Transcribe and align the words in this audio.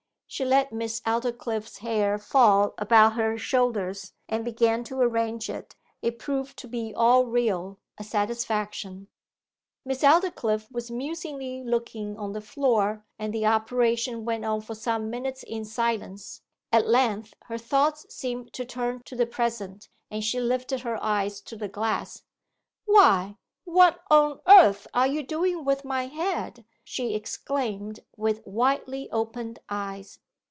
She 0.33 0.45
let 0.45 0.71
Miss 0.71 1.01
Aldclyffe's 1.01 1.79
hair 1.79 2.17
fall 2.17 2.73
about 2.77 3.15
her 3.15 3.37
shoulders, 3.37 4.13
and 4.29 4.45
began 4.45 4.81
to 4.85 4.97
arrange 5.01 5.49
it. 5.49 5.75
It 6.01 6.19
proved 6.19 6.55
to 6.59 6.69
be 6.69 6.95
all 6.95 7.25
real; 7.25 7.79
a 7.97 8.05
satisfaction. 8.05 9.09
Miss 9.83 10.03
Aldclyffe 10.05 10.71
was 10.71 10.89
musingly 10.89 11.65
looking 11.65 12.17
on 12.17 12.31
the 12.31 12.39
floor, 12.39 13.03
and 13.19 13.33
the 13.33 13.45
operation 13.45 14.23
went 14.23 14.45
on 14.45 14.61
for 14.61 14.73
some 14.73 15.09
minutes 15.09 15.43
in 15.43 15.65
silence. 15.65 16.41
At 16.71 16.87
length 16.87 17.33
her 17.47 17.57
thoughts 17.57 18.05
seemed 18.15 18.53
to 18.53 18.63
turn 18.63 19.01
to 19.03 19.17
the 19.17 19.25
present, 19.27 19.89
and 20.09 20.23
she 20.23 20.39
lifted 20.39 20.79
her 20.79 20.97
eyes 21.03 21.41
to 21.41 21.57
the 21.57 21.67
glass. 21.67 22.23
'Why, 22.85 23.35
what 23.65 24.01
on 24.09 24.39
earth 24.47 24.87
are 24.93 25.07
you 25.07 25.21
doing 25.23 25.63
with 25.65 25.85
my 25.85 26.07
head?' 26.07 26.65
she 26.83 27.13
exclaimed, 27.13 27.99
with 28.17 28.45
widely 28.45 29.09
opened 29.11 29.59
eyes. 29.69 30.19